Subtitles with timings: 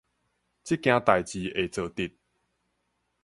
[0.03, 0.05] 這件
[1.05, 2.17] 代誌會做得